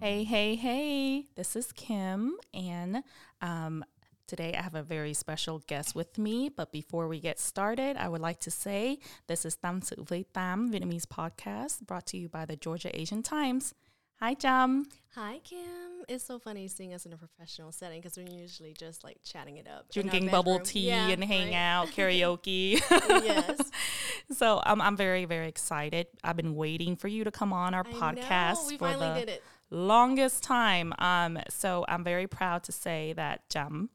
[0.00, 3.02] Hey, hey, hey, this is Kim, and
[3.42, 3.84] um,
[4.26, 6.48] today I have a very special guest with me.
[6.48, 10.24] But before we get started, I would like to say this is Tam Sự với
[10.32, 13.74] Tam Vietnamese podcast brought to you by the Georgia Asian Times.
[14.20, 14.86] Hi, Jam.
[15.16, 16.04] Hi, Kim.
[16.08, 19.58] It's so funny seeing us in a professional setting because we're usually just like chatting
[19.58, 21.56] it up, Drinking bubble tea Yeah, and hang right?
[21.56, 22.80] out, karaoke.
[23.24, 23.70] yes,
[24.32, 26.06] so um, I'm very, very excited.
[26.24, 28.68] I've been waiting for you to come on our I podcast know.
[28.68, 29.42] We for finally the did it.
[29.70, 30.92] Longest time.
[30.98, 33.90] Um, so I'm very proud to say that Jam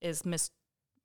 [0.00, 0.50] is Miss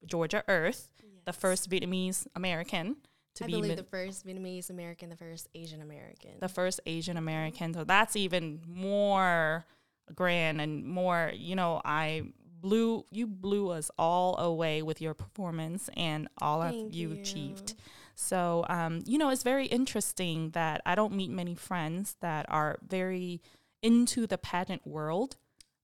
[0.06, 0.90] Georgia Earth,
[1.26, 2.98] the first Vietnamese American
[3.36, 6.32] to I be believe mi- the first Vietnamese American, the first Asian American.
[6.40, 7.74] the first Asian American.
[7.74, 9.66] So that's even more
[10.14, 12.24] grand and more, you know, I
[12.62, 17.12] blew you blew us all away with your performance and all of you you.
[17.12, 17.74] achieved.
[18.16, 22.80] So um, you know, it's very interesting that I don't meet many friends that are
[22.88, 23.42] very
[23.82, 25.36] into the pageant world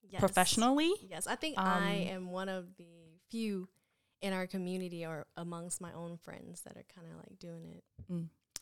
[0.09, 0.19] Yes.
[0.19, 0.89] professionally.
[1.09, 1.61] Yes, I think I
[2.09, 3.67] Um, am one of the few
[4.21, 7.83] in our community or amongst my own friends that are kind of like doing it.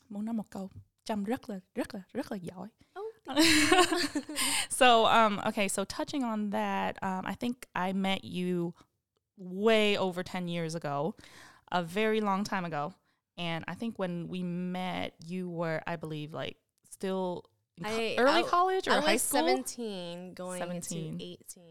[0.09, 0.69] Muốn nói một câu,
[1.05, 2.67] Trâm rất là rất là rất là giỏi.
[2.99, 3.05] Oh,
[4.69, 8.73] so um okay so touching on that um i think i met you
[9.37, 11.13] way over 10 years ago
[11.71, 12.91] a very long time ago
[13.37, 16.57] and i think when we met you were i believe like
[16.89, 17.43] still
[17.83, 21.13] I- early I- college or I high was school 17 going 17.
[21.13, 21.63] into 18.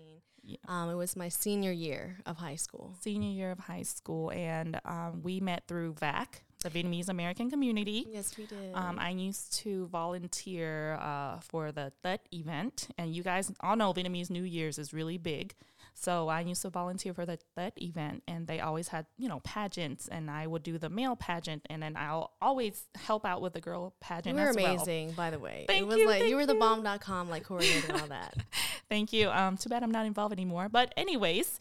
[0.44, 0.56] Yeah.
[0.66, 2.94] Um, it was my senior year of high school.
[3.02, 8.04] senior year of high school and um, we met through VAC the vietnamese american community
[8.10, 8.74] Yes, we did.
[8.74, 13.92] Um, I used to volunteer uh, for the Tet event, and you guys all know
[13.92, 15.54] Vietnamese New Year's is really big.
[16.00, 19.40] So I used to volunteer for the Tet event, and they always had you know
[19.40, 23.52] pageants, and I would do the male pageant, and then I'll always help out with
[23.52, 24.36] the girl pageant.
[24.36, 24.66] You were as well.
[24.66, 25.64] amazing, by the way.
[25.66, 28.36] Thank it was you, like you were the bomb.com like coordinating all that.
[28.88, 29.28] Thank you.
[29.28, 30.68] Um, too bad I'm not involved anymore.
[30.68, 31.58] But anyways,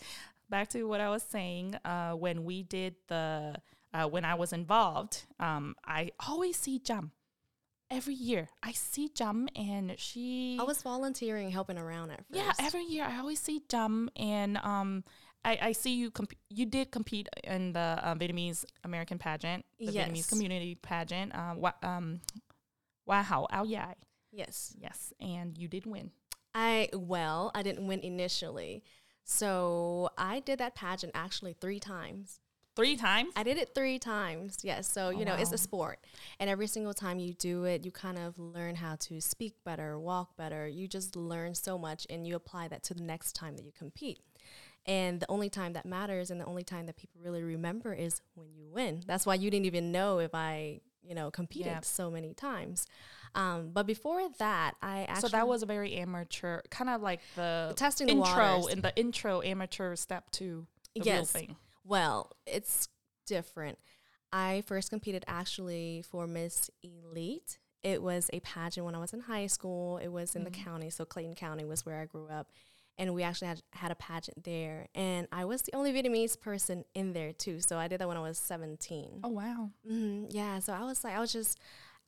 [0.50, 1.76] back to what I was saying.
[1.84, 3.56] Uh, when we did the,
[3.94, 7.12] uh, when I was involved, um, I always see Jam.
[7.90, 10.58] Every year, I see Jum and she.
[10.60, 12.40] I was volunteering, helping around at first.
[12.40, 15.06] Yeah, every year I always see Jum, and um,
[15.46, 16.12] I, I see you.
[16.12, 20.10] Comp- you did compete in the uh, Vietnamese American pageant, the Yes.
[20.10, 21.34] Vietnamese community pageant.
[21.34, 22.20] Um, wa- um,
[23.06, 23.96] Wow, Ao Dai.
[24.34, 24.76] yes.
[24.78, 26.12] Yes, and you did win.
[26.54, 28.84] I well, I didn't win initially.
[29.24, 32.40] So I did that pageant actually three times.
[32.78, 33.34] Three times.
[33.36, 34.60] I did it three times.
[34.64, 34.88] Yes.
[34.88, 36.00] So, you know, it's a sport.
[36.40, 39.98] And every single time you do it, you kind of learn how to speak better,
[40.00, 40.68] walk better.
[40.68, 43.72] You just learn so much and you apply that to the next time that you
[43.78, 44.20] compete.
[44.86, 48.22] And the only time that matters and the only time that people really remember is
[48.36, 49.04] when you win.
[49.06, 51.80] That's why you didn't even know if I, you know, competed Yeah.
[51.82, 52.86] so many times.
[53.36, 57.20] Um, but before that, I actually so that was a very amateur, kind of like
[57.36, 58.68] the the Testing the intro waters.
[58.74, 61.56] in the intro amateur step to the real thing.
[61.88, 62.90] Well, it's
[63.26, 63.78] different.
[64.34, 67.60] I first competed actually for Miss Elite.
[67.84, 69.98] It was a pageant when I was in high school.
[69.98, 72.50] It was in the county, so Clayton County was where I grew up.
[72.98, 74.88] And we actually had, had a pageant there.
[74.96, 77.62] And I was the only Vietnamese person in there too.
[77.62, 79.22] So I did that when I was 17.
[79.24, 80.60] Oh wow, hmm Yeah.
[80.60, 81.60] So I was like, I was just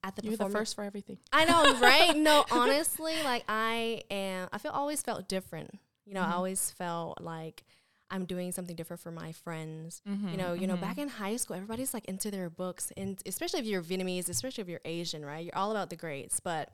[0.03, 1.19] at the you're the first for everything.
[1.31, 2.17] I know, right?
[2.17, 4.49] no, honestly, like I am.
[4.51, 5.69] I feel always felt different.
[6.05, 7.63] You know, I always felt like
[8.11, 10.01] I'm doing something different for my friends.
[10.05, 11.01] You mm-hmm, know, you know, back mm-hmm.
[11.01, 14.67] in high school, everybody's like into their books, and especially if you're Vietnamese, especially if
[14.67, 15.45] you're Asian, right?
[15.45, 16.71] You're all about the grades, but.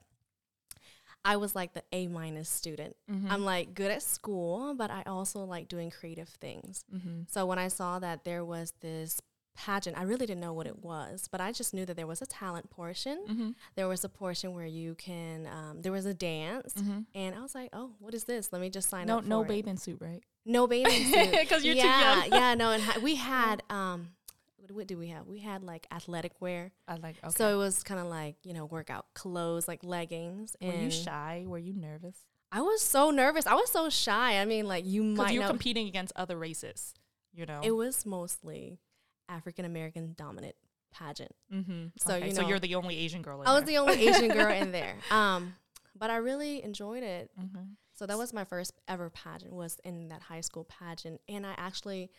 [1.27, 2.95] I was like the A minus student.
[3.11, 3.31] Mm-hmm.
[3.31, 6.85] I'm like good at school, but I also like doing creative things.
[7.29, 9.19] So when I saw that there was this
[9.55, 12.21] pageant, I really didn't know what it was, but I just knew that there was
[12.21, 13.55] a talent portion.
[13.73, 16.75] There was a portion where you can, um, there was a dance,
[17.15, 18.53] and I was like, oh, what is this?
[18.53, 19.25] Let me just sign No, up.
[19.25, 19.47] no it.
[19.47, 20.21] bathing suit, right?
[20.45, 21.49] No bathing suit.
[21.49, 22.31] 'Cause you're too yeah, young.
[22.33, 22.71] yeah, no.
[22.71, 24.09] And hi- we had, um,
[24.57, 25.27] what, what did we have?
[25.27, 26.71] We had like athletic wear.
[26.87, 27.15] I like.
[27.23, 27.33] Okay.
[27.35, 30.55] So it was kind of like, you know, workout clothes, like leggings.
[30.61, 31.43] were you shy?
[31.47, 32.17] Were you nervous?
[32.51, 33.45] I was so nervous.
[33.47, 34.39] I was so shy.
[34.39, 35.49] I mean, like, you might you're know.
[35.49, 36.93] competing against other races,
[37.33, 37.59] you know.
[37.63, 38.79] It was mostly
[39.27, 40.55] African American dominant
[40.93, 41.31] pageant.
[41.53, 41.87] mm-hmm.
[41.97, 43.39] so, okay, you so know- you're the only Asian girl.
[43.39, 43.49] In there.
[43.51, 43.73] I was there.
[43.73, 44.95] the only Asian girl in there.
[45.11, 45.55] Um,
[45.97, 47.29] but I really enjoyed it.
[47.37, 47.71] Mhm.
[47.95, 51.53] So that was my first ever pageant was in that high school pageant, and I
[51.57, 52.11] actually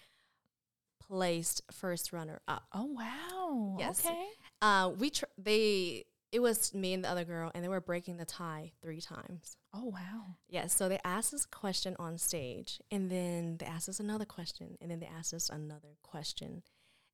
[1.06, 2.64] placed first runner up.
[2.72, 3.76] Oh wow!
[3.78, 4.04] Yes.
[4.04, 4.26] Okay.
[4.62, 8.16] Uh, we tr- they it was me and the other girl, and they were breaking
[8.16, 9.56] the tie three times.
[9.72, 10.36] Oh wow!
[10.48, 14.24] Yes, so they asked us a question on stage, and then they asked us another
[14.24, 16.62] question, and then they asked us another question.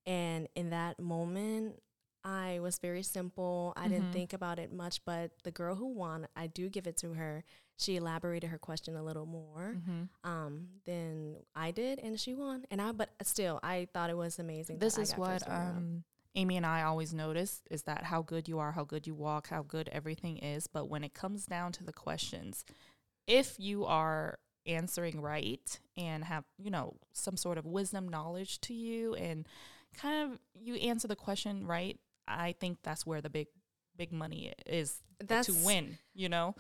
[0.07, 1.81] And in that moment,
[2.25, 3.73] I was very simple.
[3.77, 4.13] I didn't Mhm.
[4.13, 7.45] think about it much, but the girl who won, I do give it to her.
[7.79, 10.03] she elaborated her question a little more Mm-hmm.
[10.31, 12.65] um, than I did, and she won.
[12.71, 14.79] And I, but still, I thought it was amazing.
[14.79, 16.05] This is what um,
[16.37, 19.49] Amy and I always notice is that how good you are, how good you walk,
[19.49, 20.69] how good everything is.
[20.69, 22.65] But when it comes down to the questions,
[23.27, 28.75] if you are answering right and have, you know, some sort of wisdom knowledge to
[28.75, 29.49] you and
[29.97, 33.49] kind of you answer the question right, I think that's where the big,
[33.97, 36.55] big money is that's to win, you know?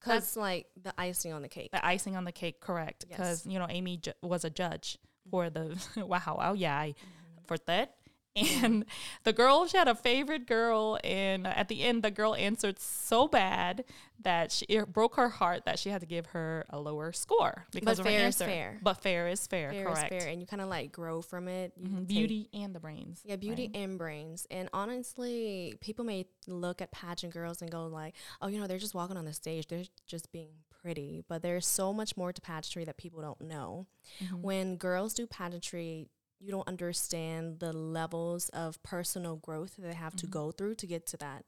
[0.00, 1.72] Because That's like the icing on the cake.
[1.72, 3.04] the icing on the cake, correct?
[3.08, 3.16] Yes.
[3.16, 4.96] Because you know Amy ju- was a judge
[5.28, 7.44] for the wow, oh yeah, I, mm-hmm.
[7.46, 7.96] for that.
[8.62, 8.84] And
[9.24, 13.26] the girl, she had a favorite girl, and at the end, the girl answered so
[13.28, 13.84] bad
[14.20, 17.66] that she it broke her heart that she had to give her a lower score
[17.72, 18.78] because of her fair is fair.
[18.82, 20.08] But fair is fair, fair is correct?
[20.08, 21.72] fair, and you kind of like grow from it.
[21.80, 23.22] Mhm, Beauty and the brains.
[23.24, 23.76] Yeah, beauty right?
[23.82, 24.46] and brains.
[24.50, 28.78] And honestly, people may look at pageant girls and go like, "Oh, you know, they're
[28.78, 29.68] just walking on the stage.
[29.68, 30.50] They're just being
[30.82, 33.86] pretty." But there's so much more to pageantry that people don't know.
[34.20, 34.40] Mhm.
[34.42, 36.08] When girls do pageantry,
[36.40, 40.30] you don't understand the levels of personal growth that they have to Mhm.
[40.30, 41.44] go through to get to that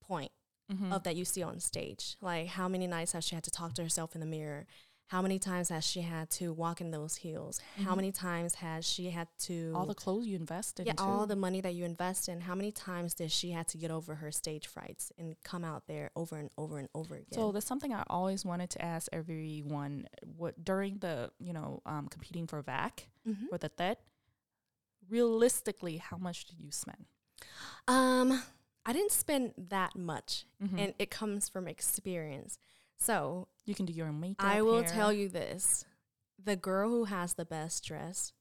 [0.00, 0.32] point
[0.70, 0.92] Mhm.
[0.92, 2.16] of that you see on stage.
[2.20, 4.66] Like how many nights has she had to talk to herself in the mirror?
[5.14, 7.60] How many times has she had to walk in those heels?
[7.84, 7.96] How Mhm.
[7.96, 10.86] many times has she had to all the clothes you invested.
[10.86, 11.04] yeah, into.
[11.04, 12.40] all the money that you invest in.
[12.40, 15.86] How many times did she had to get over her stage frights and come out
[15.86, 17.38] there over and over and over again?
[17.38, 20.08] So that's something I always wanted to ask everyone.
[20.36, 23.48] What during the you know um, competing for VAC Mhm.
[23.50, 24.00] for the Tet,
[25.08, 27.06] realistically, how much did you spend?
[27.86, 28.42] um,
[28.84, 30.76] I didn't spend that much, Mhm.
[30.78, 32.58] and it comes from experience.
[32.98, 34.46] So you can do your own makeup.
[34.46, 34.90] I will hair.
[34.92, 35.84] tell you this:
[36.42, 38.32] the girl who has the best dress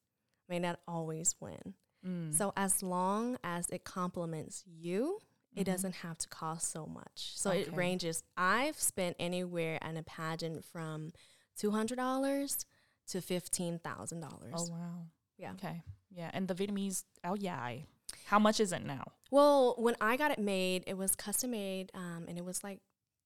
[0.50, 1.74] may not always win.
[2.06, 2.34] Mm.
[2.34, 5.20] So as long as it complements you,
[5.56, 5.66] it Mhm.
[5.66, 7.34] doesn't have to cost so much.
[7.38, 8.24] So it ranges.
[8.36, 11.14] I've spent anywhere in a pageant from
[11.56, 12.66] two hundred dollars
[13.08, 14.54] to fifteen thousand dollars.
[14.56, 15.08] Oh wow.
[15.38, 15.54] Yeah.
[15.54, 15.84] Okay.
[16.10, 17.06] Yeah, and the Vietnamese.
[17.24, 17.58] Oh yeah.
[17.60, 17.86] I-
[18.26, 19.04] How much is it now?
[19.32, 22.82] Well, when I got it made, it was custom made, um, and it was like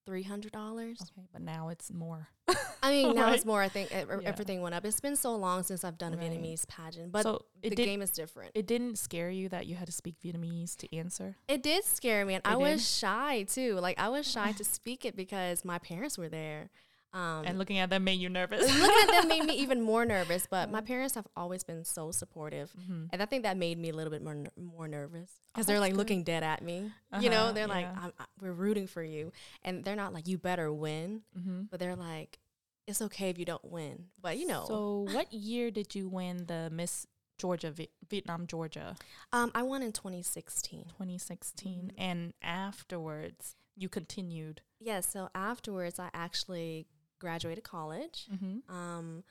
[0.07, 0.97] three hundred dollars.
[1.01, 2.29] Okay, but now it's more.
[2.81, 3.61] I mean, now it's more.
[3.61, 4.17] I think e- Yeah.
[4.23, 4.85] everything went up.
[4.85, 6.31] It's been so long since I've done a Right.
[6.31, 7.85] Vietnamese pageant, but so the did.
[7.85, 8.51] game is different.
[8.55, 11.35] it didn't scare you that you had to speak Vietnamese to answer.
[11.47, 13.75] It did scare me, and It I was shy too.
[13.75, 16.69] Like I was shy to speak it because my parents were there.
[17.13, 18.61] Um, and looking at them made you nervous.
[18.81, 20.45] looking at them made me even more nervous.
[20.49, 23.09] But my parents have always been so supportive, Mhm.
[23.13, 25.79] and I think that made me a little bit more more nervous Oh, because they're
[25.79, 25.97] like good.
[25.97, 26.91] looking dead at me.
[27.21, 27.99] You know, Uh-huh, they're like, yeah.
[28.03, 29.31] I'm, I, "We're rooting for you,"
[29.63, 31.69] and they're not like, "You better win," Mhm.
[31.71, 32.39] but they're like,
[32.87, 36.45] "It's okay if you don't win." But you know, So, what year did you win
[36.47, 37.07] the Miss
[37.37, 38.95] Georgia Vi- Vietnam Georgia
[39.31, 40.85] um, I won in 2016.
[40.89, 41.91] 2016?
[41.91, 41.93] Mhm.
[41.97, 44.61] And afterwards, you continued.
[44.79, 45.11] Yes.
[45.11, 46.87] so afterwards, I actually
[47.19, 48.27] graduated college.
[48.33, 48.73] Mm-hmm.
[48.73, 49.23] Um,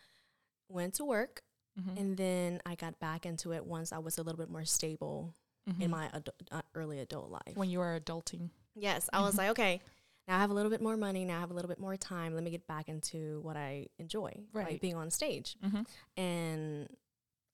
[0.69, 1.43] went to work.
[1.81, 1.99] Mm-hmm.
[1.99, 5.35] And then I got back into it once I was a little bit more stable
[5.81, 7.57] in my adu- uh, early adult life.
[7.57, 8.51] when you were adulting.
[8.77, 9.81] yes, I was like, okay,
[10.29, 11.25] now I have a little bit more money.
[11.25, 12.35] Now I have a little bit more time.
[12.35, 14.71] Let me get back into what I enjoy, Right.
[14.71, 15.57] like being on stage.
[15.65, 15.83] Mm-hmm.
[16.21, 16.89] And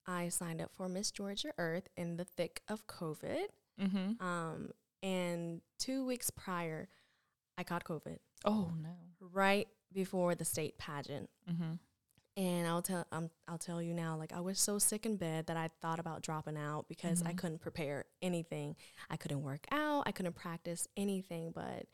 [0.07, 3.47] I signed up for Miss Georgia Earth in the thick of COVID.
[3.81, 4.23] Mm-hmm.
[4.25, 4.71] Um,
[5.03, 6.89] and two weeks prior,
[7.57, 8.91] I caught COVID Oh no.
[9.33, 11.29] right before the state pageant.
[11.51, 11.73] Mm-hmm.
[12.35, 15.47] And I'll tell um, I'll tell you now, like I was so sick in bed
[15.49, 17.37] that I thought about dropping out because I Mhm.
[17.39, 18.75] couldn't prepare anything.
[19.11, 20.05] I couldn't work out.
[20.07, 21.51] I couldn't practice anything.
[21.51, 21.87] But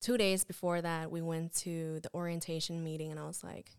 [0.00, 3.70] two days before that, we went to the orientation meeting, and I was like,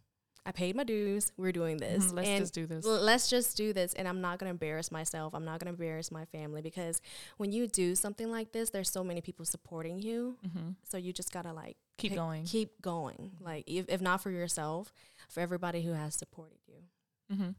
[0.48, 1.34] I paid my dues.
[1.38, 2.06] We're doing this.
[2.06, 2.16] Mm-hmm.
[2.16, 2.86] Let's and just do this.
[2.86, 3.94] l- let's just do this.
[3.94, 5.36] And I'm not gonna embarrass myself.
[5.36, 7.02] I'm not gonna embarrass my family because
[7.36, 10.38] when you do something like this, there's so many people supporting you.
[10.48, 10.70] mm-hmm.
[10.90, 12.46] So you just gotta like Keep pick- going.
[12.46, 13.32] keep going.
[13.42, 14.94] Like if, if not for yourself,
[15.30, 17.36] for everybody who has supported you.
[17.36, 17.50] Mm-hmm.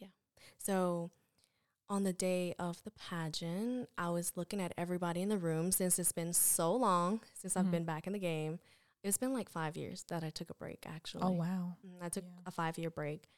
[0.00, 0.08] Yeah.
[0.58, 1.12] So
[1.88, 5.96] on the day of the pageant, I was looking at everybody in the room since
[6.00, 7.56] it's been so long since.
[7.56, 8.58] I've been back in the game.
[9.06, 11.22] It's been like five years that I took a break actually.
[11.24, 11.76] Oh wow.
[11.86, 12.40] Mm, I took Yeah.
[12.46, 13.28] a five year break.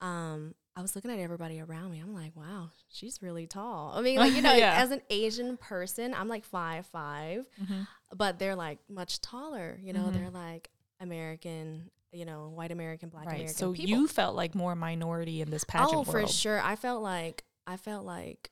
[0.00, 2.00] Um, I was looking at everybody around me.
[2.00, 3.92] I'm like, wow, she's really tall.
[3.94, 4.74] I mean, like, you know, Yeah.
[4.82, 7.82] as an Asian person, I'm like five five, Mm-hmm.
[8.16, 9.78] but they're like much taller.
[9.82, 10.12] You know, Mhm.
[10.14, 13.34] they're like American, you know, white American, black Right.
[13.34, 13.54] American.
[13.54, 13.88] So people.
[13.90, 16.60] you felt like more minority in this pageant oh, for sure.
[16.60, 18.50] I felt like I felt like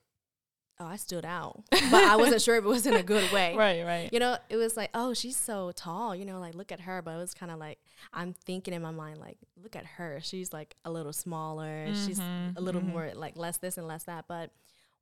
[0.79, 3.55] oh, I stood out, but I wasn't sure if it was in a good way.
[3.57, 3.83] Right.
[3.85, 4.09] Right.
[4.11, 6.15] You know, it was like, oh, she's so tall.
[6.15, 7.01] You know, like look at her.
[7.01, 7.79] But it was kind of like
[8.11, 10.19] I'm thinking in my mind, like, look at her.
[10.21, 11.87] She's like a little smaller.
[11.93, 12.87] She's Mhm, a little mhm.
[12.93, 14.25] more like less this and less that.
[14.27, 14.51] But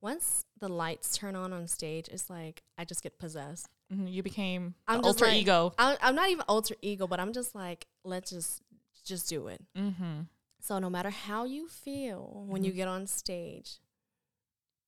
[0.01, 3.67] once the lights turn on on stage, it's like I just get possessed.
[3.93, 5.73] Mhm, You became I'm alter like- ego.
[5.77, 8.61] I, I'm not even alter ego, but I'm just like, let's just
[9.03, 9.61] just do it.
[9.77, 10.21] Mm-hmm.
[10.59, 12.75] So no matter how you feel when you Mhm.
[12.75, 13.79] get on stage,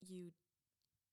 [0.08, 0.32] you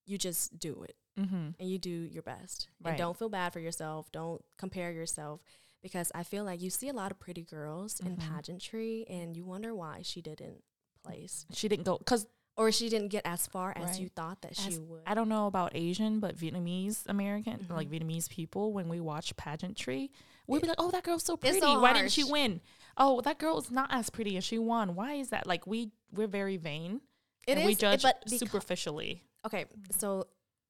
[0.06, 1.48] you just do it Mm-hmm.
[1.58, 2.68] and you do your best.
[2.82, 2.90] Right.
[2.92, 4.10] And don't feel bad for yourself.
[4.12, 5.42] Don't compare yourself
[5.82, 8.20] because I feel like you see a lot of pretty girls in Mhm.
[8.20, 10.62] pageantry and you wonder why she didn't
[11.02, 12.26] place She didn't go because
[12.56, 14.00] or she didn't get as far as Right.
[14.00, 15.02] you thought that As- she would.
[15.06, 17.70] I don't know about Asian, but Vietnamese American, Mhm.
[17.74, 20.10] like Vietnamese people, when we watch pageantry,
[20.46, 21.58] we'd be like, "Oh, that girl's so pretty.
[21.60, 22.60] so Why didn't she win?
[22.98, 24.94] Oh, that girl is not as pretty and she won.
[24.94, 25.46] Why is that?
[25.46, 27.00] Like we we're very vain
[27.46, 29.24] It and we is, judge but beca- superficially.
[29.46, 30.26] Okay, so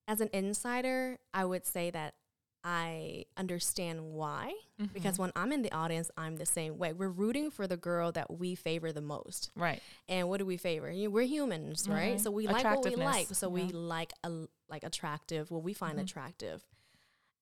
[0.06, 2.14] as an insider, I would say that
[2.62, 4.52] I understand why
[4.92, 5.22] because Mm-hmm.
[5.22, 6.92] when I'm in the audience, I'm the same way.
[6.92, 9.50] We're rooting for the girl that we favor the most.
[9.56, 10.90] right, And what do we favor?
[10.90, 12.16] You know, we're humans, right?
[12.16, 12.20] Mhm.
[12.20, 13.28] So we like what we like.
[13.34, 16.02] So we like a, like attractive, what we find Mhm.
[16.02, 16.64] attractive.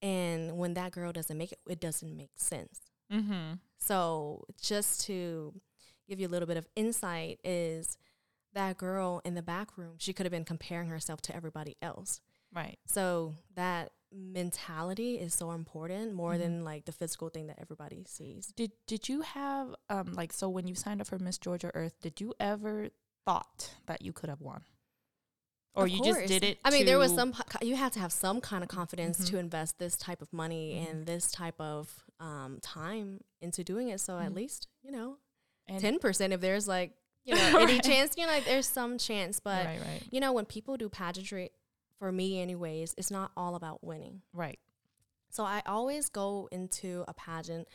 [0.03, 2.81] And when that girl doesn't make it, it doesn't make sense.
[3.11, 3.55] mm-hmm.
[3.79, 5.55] So just to
[6.09, 7.97] give you a little bit of insight is
[8.59, 12.21] that girl in the back room, she could have been comparing herself to everybody else.
[12.53, 12.79] right.
[12.87, 16.38] So that mentality is so important more Mhm.
[16.38, 18.47] than like the physical thing that everybody sees.
[18.57, 21.95] Did did you have um like so when you signed up for Miss Georgia Earth,
[22.00, 22.88] did you ever
[23.27, 24.62] thought that you could have won,
[25.75, 26.59] or Of you just did it?
[26.65, 29.27] I mean, there was some you have to have some kind of confidence Mhm.
[29.31, 30.91] to invest this type of money Mhm.
[30.91, 34.00] and this type of um, time into doing it.
[34.00, 34.37] So at Mhm.
[34.37, 35.19] least you know
[35.69, 36.97] ten percent if there's like
[37.29, 40.33] you know any chance you know like there's some chance, but right, right, you know
[40.33, 41.51] when people do pageantry,
[41.99, 44.23] for me anyways, it's not all about winning.
[44.33, 44.59] right.
[45.31, 47.69] So I always go into a pageant.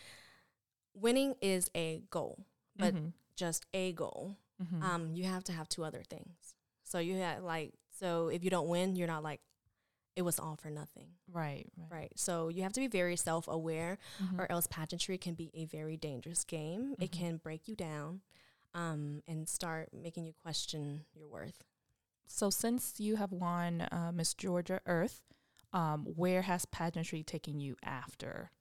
[0.96, 2.46] Winning is a goal,
[2.76, 3.14] but Mhm.
[3.36, 4.38] just a goal.
[4.62, 4.82] Mhm.
[4.84, 6.56] Um, you have to have two other things.
[6.84, 9.42] So you have like so if you don't win, you're not like
[10.16, 11.92] it was all for nothing, right, right.
[11.92, 12.12] right?
[12.20, 14.40] So you have to be very self aware, Mhm.
[14.40, 16.96] or else pageantry can be a very dangerous game.
[17.00, 17.20] It Mhm.
[17.20, 18.22] can break you down,
[18.74, 21.64] um, and start making you question your worth.
[22.28, 25.22] So since you have won uh, Miss Georgia Earth,
[25.72, 28.52] um, where has pageantry taken you after?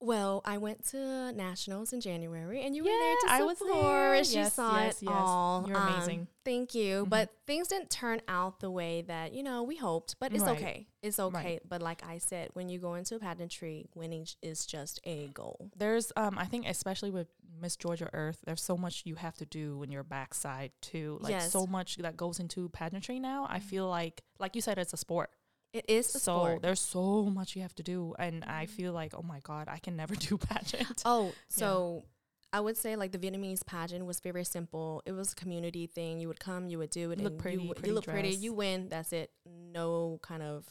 [0.00, 3.82] Well, I went to nationals in January, and you were there to I was support.
[3.82, 4.24] there.
[4.24, 5.14] She Yes, saw yes, it yes.
[5.16, 5.64] all.
[5.66, 6.28] You're Um, amazing.
[6.44, 7.06] thank you.
[7.06, 7.08] Mhm.
[7.08, 10.16] But things didn't turn out the way that you know we hoped.
[10.18, 10.58] But it's Right.
[10.58, 10.88] okay.
[11.00, 11.34] It's okay.
[11.44, 11.62] Right.
[11.66, 15.70] But like I said, when you go into pageantry, winning is just a goal.
[15.74, 17.28] There's, um, I think, especially with
[17.60, 21.18] Miss Georgia Earth, there's so much you have to do in you're backside too.
[21.20, 21.52] Like Yes.
[21.52, 23.46] so much that goes into pageantry now.
[23.48, 23.68] I mm-hmm.
[23.68, 25.30] feel like, like you said, it's a sport.
[25.72, 26.62] It is a so sport.
[26.62, 28.74] there's so much you have to do, and I mm-hmm.
[28.74, 31.02] feel like, oh my god, I can never do pageant.
[31.04, 32.04] Oh, so
[32.52, 35.02] I would say like the Vietnamese pageant was very simple.
[35.04, 36.20] It was a community thing.
[36.20, 38.06] You would come, you would do it, You look pretty, you, w- pretty you look
[38.06, 38.88] pretty, you win.
[38.88, 39.30] That's it.
[39.44, 40.64] No kind of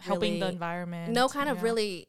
[0.00, 1.12] Helping the environment.
[1.12, 2.08] no kind of really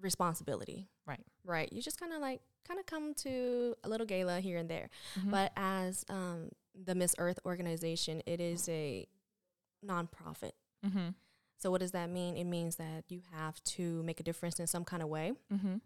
[0.00, 0.86] responsibility.
[1.04, 1.24] Right.
[1.44, 1.72] Right.
[1.72, 4.88] You just kind of like kind of come to a little gala here and there.
[5.18, 5.30] Mhm.
[5.30, 9.06] But as um, the Miss Earth organization, it is a
[9.86, 10.52] nonprofit.
[10.84, 11.08] mm-hmm.
[11.56, 12.36] So what does that mean?
[12.36, 15.32] It means that you have to make a difference in some kind of way.
[15.52, 15.76] Mm-hmm.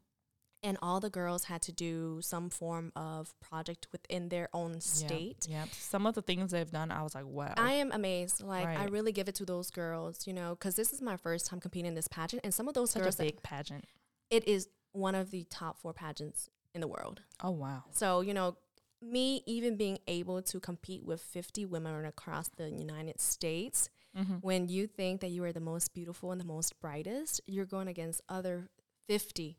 [0.64, 5.46] And all the girls had to do some form of project within their own state.
[5.48, 5.66] Yeah.
[5.70, 7.54] Some of the things they've done, I was like, wow.
[7.56, 8.42] I am amazed.
[8.42, 11.46] Like I really give it to those girls, you know, because this is my first
[11.46, 13.84] time competing in this pageant, and some of those Such girls, a that- big pageant.
[14.30, 17.22] it is one of the top four pageants in the world.
[17.42, 17.84] Oh wow.
[17.90, 18.56] So, you know,
[19.00, 24.36] me even being able to compete with 50 women across the United States, Mm-hmm.
[24.36, 27.86] when you think that you are the most beautiful and the most brightest, you're going
[27.88, 28.68] against other
[29.06, 29.58] 50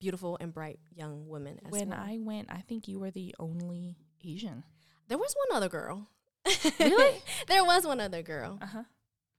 [0.00, 1.98] beautiful and bright young women as When well.
[2.00, 4.62] I went, I think you were the only Asian.
[5.08, 6.08] there was one other girl.
[6.78, 7.20] Really?
[7.48, 8.58] there was one other girl.
[8.62, 8.82] Uh huh.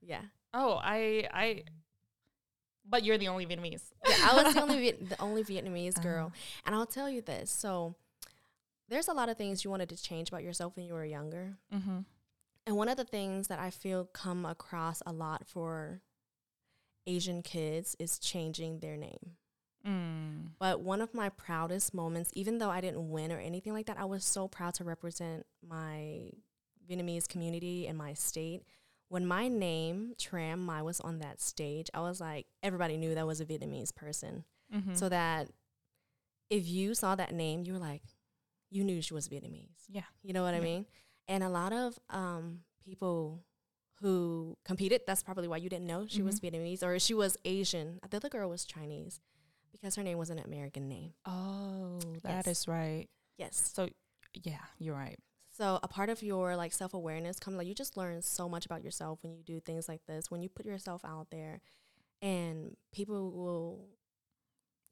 [0.02, 0.22] Yeah.
[0.54, 1.64] Oh, I, I.
[2.90, 3.84] But you're the only Vietnamese.
[4.08, 6.28] Yeah, I was the only the only Vietnamese girl.
[6.28, 6.62] Uh-huh.
[6.66, 7.52] And I'll tell you this.
[7.52, 7.96] So
[8.90, 11.58] there's a lot of things you wanted to change about yourself when you were younger.
[11.74, 12.00] Mm-hmm.
[12.66, 16.02] And one of the things that I feel come across a lot for
[17.06, 19.38] Asian kids is changing their name.
[19.88, 20.50] Mm.
[20.60, 23.98] But one of my proudest moments, even though I didn't win or anything like that,
[23.98, 26.32] I was so proud to represent my
[26.90, 28.64] Vietnamese community and my state.
[29.10, 33.26] When my name, Tram Mai, was on that stage, I was like, everybody knew that
[33.26, 34.44] was a Vietnamese person.
[34.74, 34.96] Mm-hmm.
[34.96, 35.50] So that
[36.50, 38.02] if you saw that name, you were like,
[38.70, 39.86] you knew she was Vietnamese.
[39.88, 40.02] yeah.
[40.24, 40.86] You know what I mean?
[41.30, 43.44] And a lot of um, people
[44.02, 48.00] who competed, that's probably why you didn't know she was Vietnamese or she was Asian.
[48.10, 49.22] The other girl was Chinese
[49.72, 51.14] because her name was an American name.
[51.26, 52.68] Oh, that is Yes.
[52.68, 53.08] right.
[53.38, 53.72] Yes.
[53.74, 53.90] So,
[54.34, 55.18] yeah, you're right.
[55.58, 58.66] So a part of your like self awareness comes like you just learn so much
[58.66, 60.30] about yourself when you do things like this.
[60.30, 61.62] When you put yourself out there,
[62.22, 63.90] and people will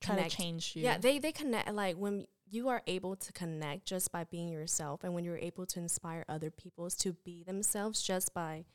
[0.02, 0.32] Try connect.
[0.32, 0.84] to change you.
[0.84, 5.04] Yeah, they they connect like when you are able to connect just by being yourself,
[5.04, 8.66] and when you're able to inspire other people to be themselves just by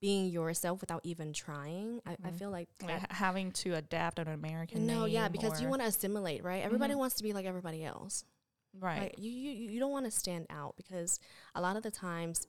[0.00, 2.00] being yourself without even trying.
[2.06, 2.38] I, I Mhm.
[2.38, 6.42] feel like Like having to adapt an American no, yeah, because you want to assimilate,
[6.42, 6.62] right?
[6.62, 6.98] Everybody Mhm.
[6.98, 8.24] wants to be like everybody else.
[8.78, 9.00] Right.
[9.00, 11.18] Like you, you, you don't want to stand out because
[11.54, 12.46] a lot of the times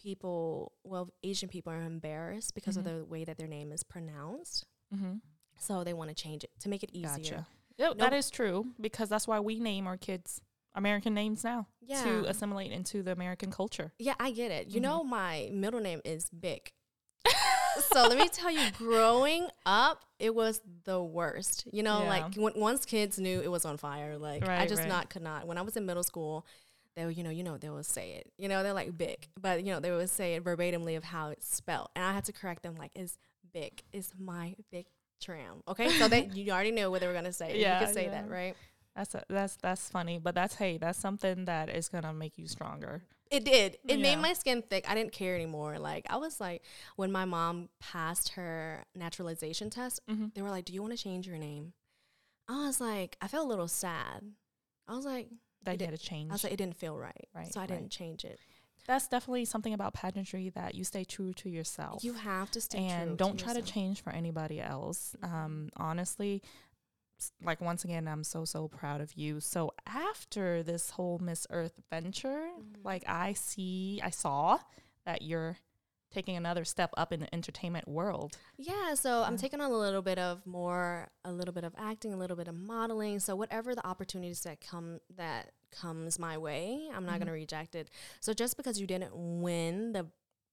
[0.00, 2.78] people, well, Asian people are embarrassed because Mhm.
[2.78, 4.66] of the way that their name is pronounced.
[4.94, 5.14] mm-hmm.
[5.58, 7.16] So they want to change it to make it easier.
[7.16, 7.46] Gotcha.
[7.78, 10.40] Yep, that is true because that's why we name our kids
[10.74, 12.04] American names now Yeah.
[12.04, 13.92] to assimilate into the American culture.
[13.98, 14.68] yeah, I get it.
[14.68, 14.82] You Mhm.
[14.82, 16.72] know, my middle name is Big.
[17.92, 21.66] So let me tell you, growing up, it was the worst.
[21.72, 22.08] You know, Yeah.
[22.08, 24.88] like when, once kids knew it was on fire, like I just right.
[24.88, 25.46] not could not.
[25.46, 26.46] When I was in middle school,
[26.94, 28.32] they would, you know, you know, they would say it.
[28.38, 31.28] You know, they're like big, but you know, they would say it verbatimly of how
[31.28, 33.18] it's spelled, and I had to correct them like, "Is
[33.52, 34.86] big is my big
[35.20, 37.58] tram?" Okay, so they you already knew what they were gonna say.
[37.60, 38.56] Yeah, you could say that, right?
[38.94, 42.46] That's a, that's that's funny, but that's hey, that's something that is gonna make you
[42.48, 43.02] stronger.
[43.30, 43.78] It did.
[43.88, 44.88] It made my skin thick.
[44.88, 45.78] I didn't care anymore.
[45.78, 46.62] Like I was like,
[46.96, 50.32] when my mom passed her naturalization test, Mhm.
[50.34, 51.72] they were like, "Do you want to change your name?"
[52.48, 54.32] I was like, I felt a little sad.
[54.86, 55.28] I was like,
[55.64, 56.30] That you did- had to change.
[56.30, 57.68] I was like, it didn't feel right, Right, so I right.
[57.70, 58.38] didn't change it.
[58.86, 62.04] that's definitely something about pageantry that you stay true to yourself.
[62.04, 62.86] You have to stay true.
[62.86, 65.16] and don't to try to change for anybody else.
[65.24, 66.40] Um, honestly,
[67.42, 69.40] like once again, I'm so so proud of you.
[69.40, 72.84] So after this whole Miss Earth venture, Mhm.
[72.84, 74.58] like I see, I saw
[75.04, 75.58] that you're
[76.10, 78.38] taking another step up in the entertainment world.
[78.56, 82.12] Yeah, so I'm taking on a little bit of more, a little bit of acting,
[82.12, 83.18] a little bit of modeling.
[83.18, 87.18] So whatever the opportunities that come that comes my way, I'm not Mhm.
[87.20, 87.90] gonna reject it.
[88.20, 90.06] So just because you didn't win the,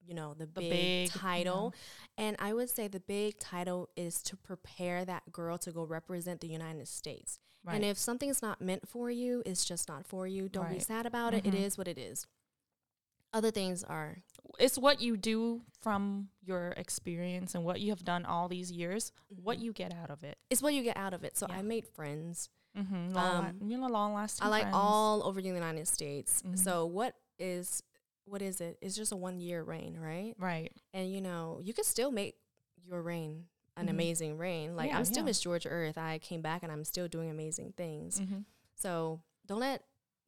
[0.06, 1.74] you know, the, big, big, title,
[2.18, 6.40] and I would say the big title is to prepare that girl to go represent
[6.40, 7.38] the United States.
[7.64, 7.76] Right.
[7.76, 10.48] And if something's not meant for you, it's just not for you.
[10.48, 11.46] Don't be sad about it.
[11.46, 11.60] It Mhm.
[11.64, 12.26] is what it is.
[13.32, 14.18] Other things are
[14.60, 19.10] it's what you do from your experience and what you have done all these years,
[19.28, 19.62] what Mhm.
[19.62, 20.38] you get out of it.
[20.50, 21.36] it's what you get out of it.
[21.36, 21.56] So Yeah.
[21.56, 22.50] I made friends.
[22.76, 23.12] Mm-hmm.
[23.14, 24.44] Long, Um, you know, long lasting.
[24.46, 26.42] I like all over the United States.
[26.42, 26.58] Mhm.
[26.58, 27.82] So what is
[28.26, 28.78] what is it?
[28.80, 30.34] It's just a one year reign, right?
[30.38, 30.72] right.
[30.92, 32.36] And you know, you could still make
[32.86, 33.44] your reign
[33.76, 33.90] an Mhm.
[33.90, 34.76] amazing reign.
[34.76, 35.26] Like Yeah, I'm still yeah.
[35.26, 35.98] Miss Georgia Earth.
[35.98, 38.20] I came back and I'm still doing amazing things.
[38.20, 38.40] Mm-hmm.
[38.74, 39.82] So don't let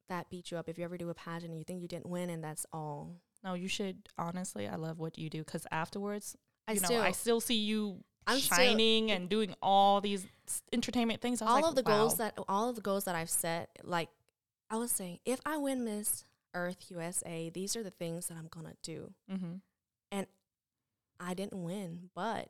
[0.09, 0.69] that beat you up.
[0.69, 3.15] If you ever do a pageant and you think you didn't win and that's all.
[3.43, 4.67] No, you should honestly.
[4.67, 6.35] I love what you do because afterwards,
[6.67, 10.25] I you know, still I still see you I'm still- shining and doing all these
[10.73, 11.41] entertainment things.
[11.41, 11.97] All like, of the wow.
[11.99, 14.09] goals that all of the goals that I've set, like
[14.69, 18.47] I was saying, if I win Miss Earth USA, these are the things that I'm
[18.47, 19.13] gonna do.
[19.29, 19.61] Mhm.
[20.11, 20.27] And
[21.19, 22.49] I didn't win, but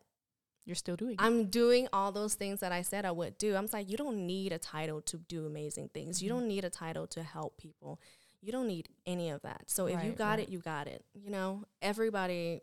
[0.66, 1.16] you're still doing.
[1.20, 3.56] I'm doing all those things that I said I would do.
[3.56, 6.22] I'm like, you don't need a title to do amazing things.
[6.22, 6.34] You Mhm.
[6.34, 8.00] don't need a title to help people.
[8.42, 9.70] You don't need any of that.
[9.70, 10.40] So if you got right.
[10.40, 11.06] it, you got it.
[11.14, 12.62] You know, everybody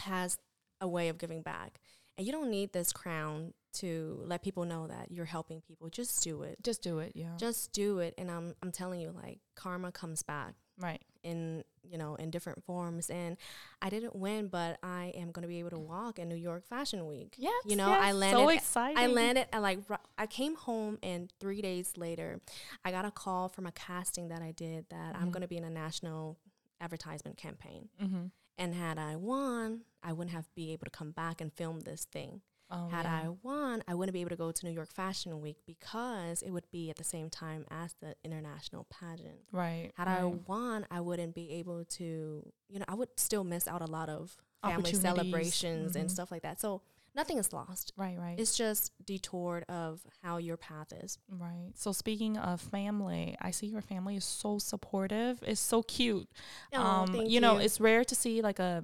[0.00, 0.36] has
[0.80, 1.80] a way of giving back.
[2.16, 5.88] And you don't need this crown to let people know that you're helping people.
[5.88, 6.62] Just do it.
[6.62, 7.12] Just do it.
[7.14, 7.36] Yeah.
[7.38, 8.14] Just do it.
[8.18, 11.00] And I'm I'm telling you, like karma comes back right.
[11.22, 13.36] in you know in different forms and
[13.82, 16.66] i didn't win but i am going to be able to walk in new york
[16.66, 17.50] fashion week Yeah.
[17.66, 18.96] you know, I landed- So exciting.
[18.98, 19.80] I landed and like
[20.16, 22.40] I came home and three days later,
[22.86, 25.32] I got a call from a casting that I did that I'm Mhm.
[25.32, 26.38] going to be in a national
[26.80, 27.88] advertisement campaign.
[28.02, 28.26] Mm-hmm.
[28.56, 32.04] And had I won, I wouldn't have be able to come back and film this
[32.06, 32.40] thing.
[32.70, 33.22] Oh, had yeah.
[33.24, 36.50] I won, I wouldn't be able to go to New York Fashion Week because it
[36.50, 39.40] would be at the same time as the international pageant.
[39.52, 39.90] right.
[39.96, 43.82] Had I won, I wouldn't be able to, you know, I would still miss out
[43.82, 46.10] a lot of family celebrations and Mhm.
[46.12, 46.58] stuff like that.
[46.60, 46.80] So
[47.14, 47.92] nothing is lost.
[47.96, 48.18] Right.
[48.18, 48.40] Right.
[48.40, 51.18] It's just detoured of how your path is.
[51.28, 51.70] Right.
[51.76, 55.42] So speaking of family, I see your family is so supportive.
[55.42, 56.28] It's so cute.
[56.72, 58.82] um, thank you know, it's rare to see like a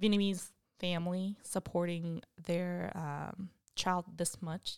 [0.00, 4.76] Vietnamese family supporting their um, child this much.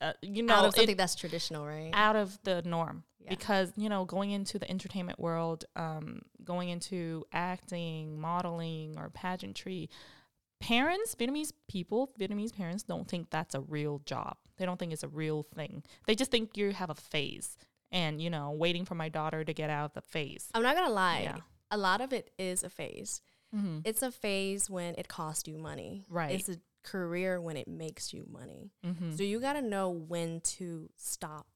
[0.00, 1.90] Uh, you know, out of it- something that's traditional, right?
[1.92, 3.30] out of the norm Yeah.
[3.30, 9.90] because you know going into the entertainment world um, going into acting modeling or pageantry
[10.60, 15.02] parents vietnamese people vietnamese parents don't think that's a real job they don't think it's
[15.02, 17.56] a real thing they just think you have a phase
[17.90, 20.76] and you know waiting for my daughter to get out of the phase I'm not
[20.76, 21.22] gonna lie.
[21.24, 21.36] Yeah.
[21.72, 23.22] A lot of it is a phase.
[23.54, 23.78] Mm-hmm.
[23.84, 26.04] It's a phase when it costs you money.
[26.08, 26.32] Right.
[26.32, 28.70] It's a career when it makes you money.
[28.84, 29.16] Mm-hmm.
[29.16, 31.46] So you gotta know when to stop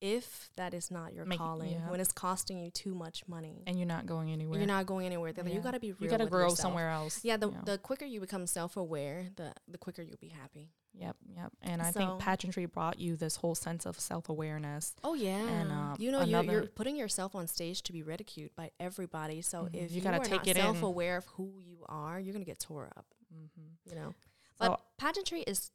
[0.00, 1.90] if that is not your Make- calling, yeah.
[1.90, 4.58] when it's costing you too much money, and you're not going anywhere.
[4.58, 5.32] you're not going anywhere.
[5.32, 5.60] Then you Yeah.
[5.60, 6.04] got to be real.
[6.04, 6.58] You got to grow yourself.
[6.60, 7.22] somewhere else.
[7.24, 7.60] Yeah, the Yeah.
[7.64, 10.72] the quicker you become self aware, the the quicker you'll be happy.
[10.92, 11.52] Yep, yep.
[11.62, 14.94] And I So- think pageantry brought you this whole sense of self awareness.
[15.04, 18.56] Oh yeah, And, um, you know you're, you're putting yourself on stage to be ridiculed
[18.56, 19.40] by everybody.
[19.42, 19.74] So Mhm.
[19.74, 22.32] if You you, gotta are take not it self aware of who you are, you're
[22.32, 23.06] gonna get tore up.
[23.32, 23.88] Mm-hmm.
[23.88, 24.14] You know,
[24.60, 25.70] So- but pageantry is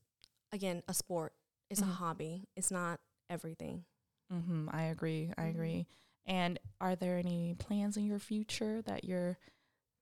[0.51, 1.33] again a sport.
[1.69, 1.89] It's Mhm.
[1.89, 2.47] a hobby.
[2.57, 3.85] It's not everything.
[4.31, 4.69] Mm-hmm.
[4.71, 5.31] I agree.
[5.37, 5.49] I Mhm.
[5.51, 5.87] agree.
[6.25, 9.37] And are there any plans in your future that you're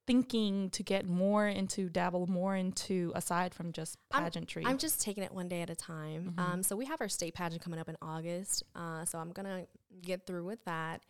[0.06, 4.66] thinking to get more into, dabble more into, aside from just I'm- pageantry?
[4.66, 6.34] I'm just taking it one day at a time.
[6.36, 6.40] Mhm.
[6.40, 8.64] Um, so we have our state pageant coming up in August.
[8.76, 9.68] Uh, so I'm gonna
[10.02, 11.04] get through with that,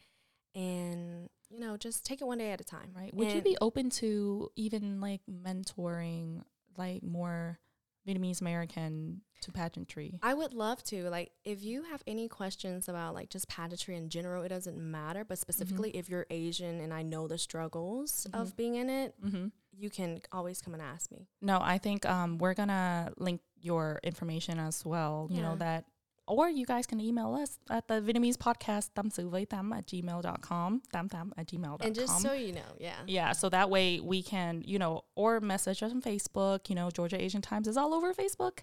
[0.56, 2.91] and you know, just take it one day at a time.
[2.95, 3.13] right.
[3.13, 6.43] Would you be open to even like mentoring,
[6.78, 7.60] like more
[8.07, 10.19] Vietnamese American to pageantry?
[10.21, 11.09] I would love to.
[11.09, 15.23] Like, if you have any questions about like just pageantry in general, it doesn't matter.
[15.25, 18.39] But specifically, if you're Asian and I know the struggles Mhm.
[18.41, 19.47] of being in it, Mm-hmm.
[19.77, 21.27] you can always come and ask me.
[21.41, 25.27] No, I think um, we're gonna link your information as well.
[25.31, 25.85] You know that,
[26.27, 29.86] or you guys can email us at the Vietnamese podcast tam sự với tam at
[29.88, 31.77] gmail.com tam at gmail.com.
[31.88, 33.03] And just so you know, yeah.
[33.07, 36.69] yeah, so that way we can, you know, or message us on Facebook.
[36.69, 38.59] You know, Georgia Asian Times is all over Facebook,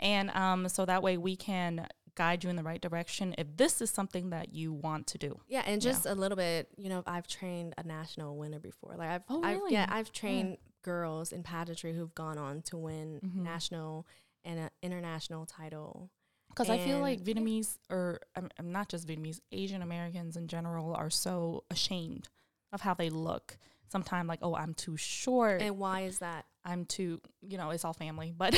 [0.00, 3.80] and um, so that way we can guide you in the right direction if this
[3.80, 5.40] is something that you want to do.
[5.48, 5.90] Yeah, and Yeah.
[5.92, 8.96] just a little bit, you know, I've trained a national winner before.
[8.98, 9.72] Like I've, Oh, I've really?
[9.72, 13.42] yeah, I've trained girls in pageantry who've gone on to win Mhm.
[13.44, 14.04] national
[14.44, 16.10] and an international title.
[16.58, 17.20] Because I feel like.
[17.22, 22.28] Vietnamese, or I'm not just Vietnamese, Asian Americans in general are so ashamed
[22.72, 23.56] of how they look.
[23.90, 25.62] Sometimes, like, oh, I'm too short.
[25.62, 26.44] And why is that?
[26.64, 28.54] I'm too, you know, it's all family, but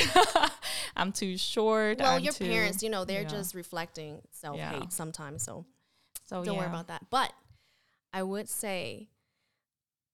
[0.97, 1.99] I'm too short.
[1.99, 3.27] Well, I'm your too- parents, you know, they're yeah.
[3.29, 4.89] just reflecting self hate Yeah.
[4.89, 5.43] sometimes.
[5.43, 5.65] So
[6.25, 6.59] So don't yeah.
[6.61, 7.05] worry about that.
[7.09, 7.31] But
[8.11, 9.07] I would say,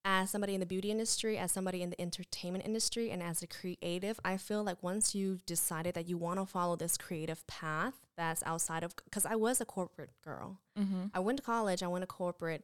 [0.09, 3.47] as somebody in the beauty industry, as somebody in the entertainment industry, and as a
[3.47, 7.95] creative, I feel like once you've decided that you want to follow this creative path
[8.15, 10.61] that's outside of, because I was a corporate girl.
[10.79, 11.07] Mm-hmm.
[11.13, 12.63] I went to college, I went to corporate,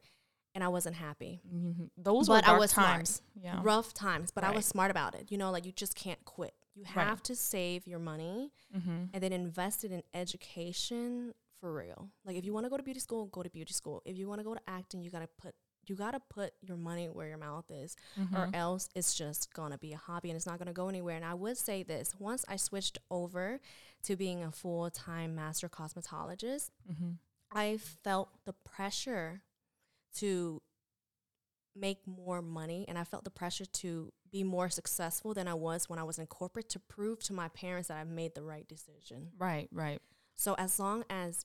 [0.54, 1.42] and I wasn't happy.
[1.50, 2.88] hmm Those But were I dark was smart.
[2.96, 3.22] times.
[3.42, 3.60] Yeah.
[3.62, 5.30] Rough times, but I was smart about it.
[5.30, 6.54] You know, like you just can't quit.
[6.74, 7.06] You Right.
[7.06, 9.04] have to save your money Mm-hmm.
[9.12, 12.08] and then invest it in education for real.
[12.24, 14.02] Like if you want to go to beauty school, go to beauty school.
[14.04, 15.54] If you want to go to acting, you gotta put
[15.86, 18.36] you gotta put your money where your mouth is, Mm-hmm.
[18.36, 21.16] or else it's just gonna be a hobby and it's not gonna go anywhere.
[21.16, 23.60] And I would say this: once I switched over
[24.04, 27.10] to being a full time master cosmetologist, Mm-hmm.
[27.56, 29.42] I felt the pressure
[30.16, 30.60] to
[31.76, 35.88] make more money and I felt the pressure to be more successful than I was
[35.88, 38.66] when I was in corporate to prove to my parents that I made the right
[38.68, 39.30] decision.
[39.38, 40.00] Right, right.
[40.36, 41.44] So as long as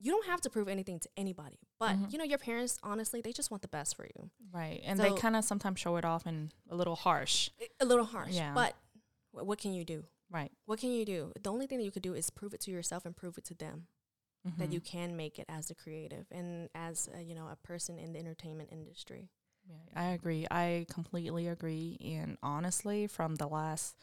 [0.00, 2.12] you don't have to prove anything to anybody, but Mhm.
[2.12, 4.30] you know your parents honestly they just want the best for you.
[4.52, 4.80] Right.
[4.84, 7.50] And they kind of sometimes show it off and a little harsh.
[7.80, 8.54] A little harsh, Yeah.
[8.54, 8.74] but
[9.32, 10.04] wh- what can you do?
[10.30, 10.52] Right.
[10.66, 11.32] What can you do?
[11.40, 13.44] The only thing that you could do is prove it to yourself and prove it
[13.44, 13.86] to them
[14.44, 14.72] that Mhm.
[14.72, 18.12] you can make it as a creative and as a, you know a person in
[18.12, 19.30] the entertainment industry.
[19.66, 20.46] Yeah, I agree.
[20.50, 21.98] I completely agree.
[22.00, 23.96] And honestly, from the last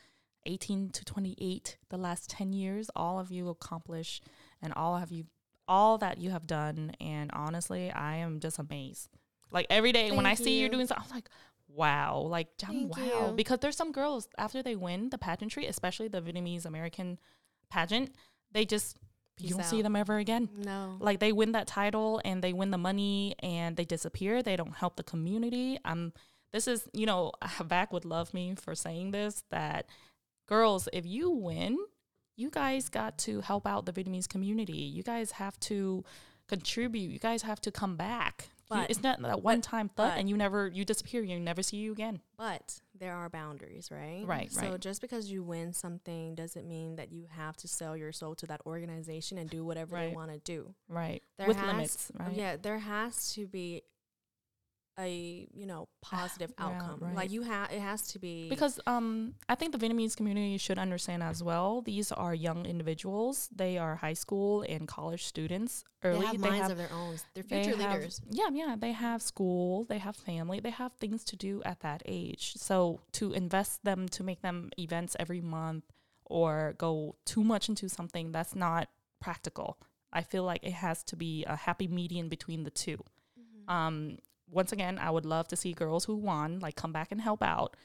[0.46, 4.22] 18 to 28, the last 10 years, all of you accomplish
[4.62, 5.26] and all have you,
[5.68, 6.94] all that you have done.
[7.00, 9.10] And honestly, I am just amazed.
[9.52, 10.70] Like every day when I Thank see you you.
[10.70, 11.30] doing something, I'm like,
[11.68, 13.28] wow, like, wow.
[13.30, 13.34] you.
[13.36, 17.20] Because there's some girls, after they win the pageantry, especially the Vietnamese American
[17.70, 18.12] pageant,
[18.52, 18.98] they just,
[19.38, 20.96] Peace you don't see them ever again No.
[21.02, 24.74] like they win that title and they win the money and they disappear they don't
[24.78, 26.14] help the community um
[26.54, 27.34] this is you know
[27.66, 29.88] back would love me for saying this that
[30.48, 31.78] girls if you win
[32.36, 36.04] you guys got to help out the vietnamese community you guys have to
[36.48, 40.18] contribute you guys have to come back You- But- it's not that one time thought
[40.18, 44.24] and you never you disappear you never see you again But there are boundaries, right?
[44.26, 44.80] Right, So right.
[44.80, 48.48] just because you win something doesn't mean that you have to sell your soul to
[48.48, 50.10] that organization and do whatever Right.
[50.12, 50.74] they want to do.
[50.88, 53.82] right There with has, limits right Yeah, there has to be
[55.00, 57.00] a you know positive Yeah, outcome.
[57.02, 57.16] right.
[57.16, 60.78] Like you have, it has to be Because um, I think the Vietnamese community should
[60.80, 61.82] understand as well.
[61.82, 63.50] These are young individuals.
[63.56, 65.84] They are high school and college students.
[66.04, 67.16] early they have minds of their own.
[67.34, 68.22] They're they future have- leaders.
[68.30, 68.76] Yeah, yeah.
[68.80, 69.84] They have school.
[69.86, 70.60] They have family.
[70.60, 72.54] They have things to do at that age.
[72.56, 75.84] So to invest them to make them events every month
[76.26, 78.90] or go too much into something that's not
[79.22, 79.78] practical.
[80.14, 82.98] I feel like it has to be a happy median between the 2
[83.38, 83.70] Mm-hmm.
[83.70, 84.18] um,
[84.50, 87.42] once again, I would love to see girls who won like come back and help
[87.44, 87.76] out.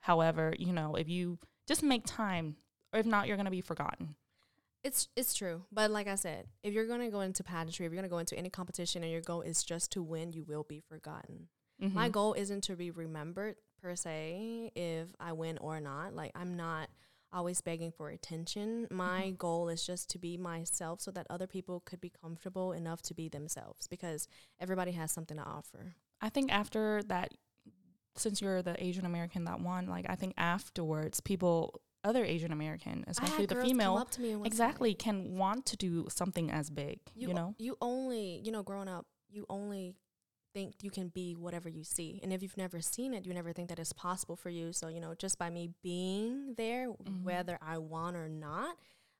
[0.00, 2.56] However, you know, if you just make time,
[2.92, 4.14] or if not, you're gonna be forgotten.
[4.82, 7.96] It's it's true, but like I said, if you're gonna go into pageantry, if you're
[8.00, 10.80] gonna go into any competition, and your goal is just to win, you will be
[10.80, 11.48] forgotten.
[11.82, 11.94] Mm-hmm.
[11.94, 16.14] My goal isn't to be remembered per se if I win or not.
[16.14, 16.88] Like I'm not
[17.32, 18.86] always begging for attention.
[18.90, 19.36] My Mm-hmm.
[19.36, 23.14] goal is just to be myself so that other people could be comfortable enough to
[23.14, 24.28] be themselves because
[24.60, 25.94] everybody has something to offer.
[26.20, 27.32] I think after that,
[28.16, 33.04] since you're the Asian American that won, like I think afterwards, people, other Asian American,
[33.08, 37.00] especially the female, up to me exactly can want to do something as big.
[37.14, 39.96] You, o- know, you only you know growing up you only
[40.52, 43.52] think you can be whatever you see and if you've never seen it you never
[43.52, 47.24] think that it's possible for you so you know just by me being there Mhm.
[47.24, 48.76] whether i want or not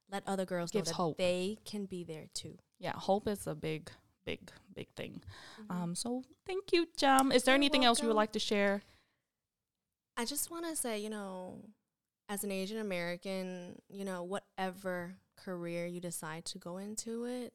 [0.08, 1.16] let other girls Gives know that hope.
[1.18, 3.90] they can be there too yeah, hope is a big,
[4.24, 5.22] big, big thing.
[5.62, 5.82] Mm-hmm.
[5.82, 7.30] Um, so thank you, Jam.
[7.32, 8.82] Is there You're anything else you would like to share?
[10.16, 11.58] i just want to say you know
[12.28, 17.52] as an asian american you know whatever career you decide to go into it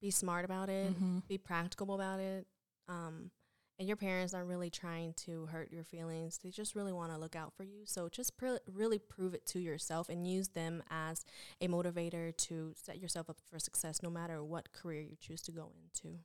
[0.00, 1.26] be smart about it Mhm.
[1.28, 2.46] be practical about it.
[2.88, 3.30] Um,
[3.78, 6.40] and your parents aren't really trying to hurt your feelings.
[6.42, 7.82] They just really want to look out for you.
[7.84, 11.24] So just pr- really prove it to yourself and use them as
[11.60, 15.52] a motivator to set yourself up for success no matter what career you choose to
[15.52, 16.18] go into.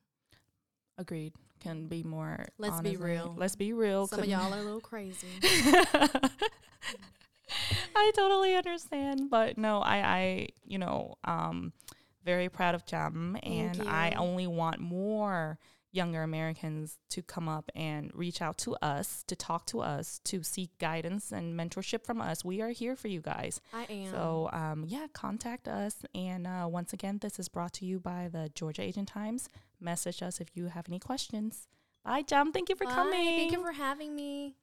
[0.97, 1.33] Agreed.
[1.59, 2.47] Can be more.
[2.57, 3.35] Let's be real.
[3.37, 4.07] Let's be real.
[4.07, 5.27] Some of y'all are a little crazy.
[7.95, 11.71] I totally understand, but no, I, I, you know, um,
[12.25, 15.59] very proud of Jam, and I only want more
[15.93, 20.43] younger Americans to come up and reach out to us, to talk to us, to
[20.43, 22.43] seek guidance and mentorship from us.
[22.43, 23.61] We are here for you guys.
[23.71, 24.11] I am.
[24.11, 26.03] So, um, yeah, contact us.
[26.15, 29.47] And uh, once again, this is brought to you by the Georgia Asian Times.
[29.79, 31.67] Message us if you have any questions.
[32.03, 32.51] Bye, Jam.
[32.51, 32.95] Thank you for Bye.
[32.95, 33.37] coming.
[33.37, 34.55] Thank you for having me.